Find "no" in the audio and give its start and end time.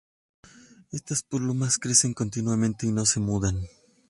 2.91-3.05